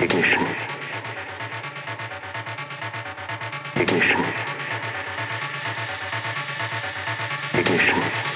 Ignition. 0.00 0.46
Ignition. 3.76 4.24
Ignition. 7.54 8.27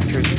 temperatures 0.00 0.35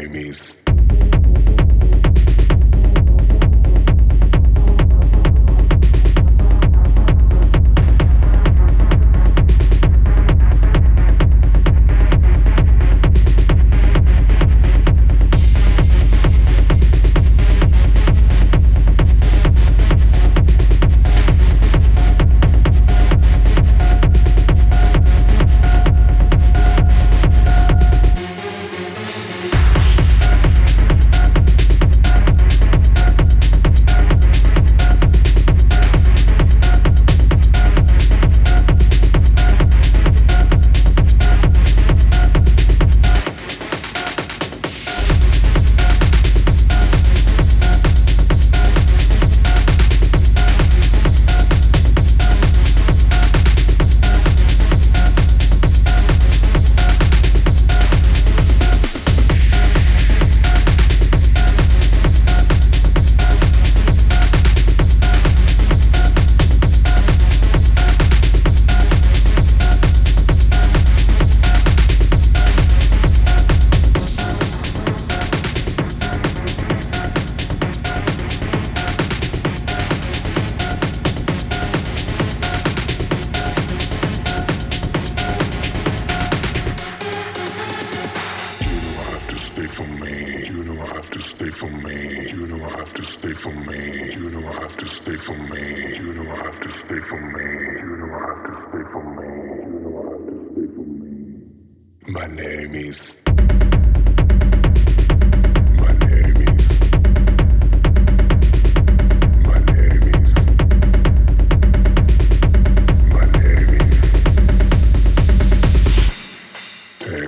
enemies. 0.00 0.56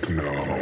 Techno. 0.03 0.61